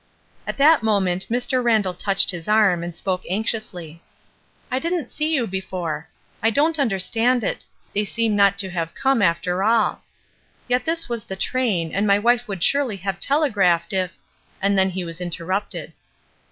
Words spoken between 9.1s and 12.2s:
after all. Yet this was the train, and my